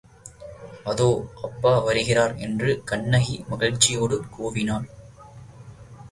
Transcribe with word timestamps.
அதோ, 0.83 1.07
அப்பா 1.41 1.77
வருகிறார் 1.79 2.35
என்று 2.37 2.81
கண்ணகி 2.83 3.45
மகிழ்ச்சியோடு 3.49 4.17
கூவினாள். 4.37 4.87